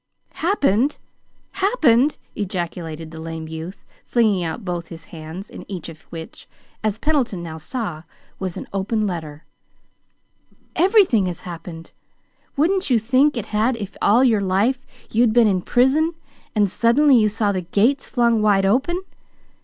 "Happened! 0.39 0.97
Happened!" 1.51 2.17
ejaculated 2.35 3.11
the 3.11 3.19
lame 3.19 3.47
youth, 3.47 3.85
flinging 4.07 4.43
out 4.43 4.65
both 4.65 4.87
his 4.87 5.03
hands, 5.13 5.47
in 5.47 5.63
each 5.71 5.89
of 5.89 6.01
which, 6.09 6.49
as 6.83 6.97
Pendleton 6.97 7.43
now 7.43 7.59
saw, 7.59 8.01
was 8.39 8.57
an 8.57 8.65
open 8.73 9.05
letter. 9.05 9.45
"Everything 10.75 11.27
has 11.27 11.41
happened! 11.41 11.91
Wouldn't 12.57 12.89
you 12.89 12.97
think 12.97 13.37
it 13.37 13.45
had 13.53 13.75
if 13.77 13.95
all 14.01 14.23
your 14.23 14.41
life 14.41 14.87
you'd 15.11 15.33
been 15.33 15.45
in 15.47 15.61
prison, 15.61 16.15
and 16.55 16.67
suddenly 16.67 17.15
you 17.15 17.29
saw 17.29 17.51
the 17.51 17.61
gates 17.61 18.07
flung 18.07 18.41
wide 18.41 18.65
open? 18.65 19.03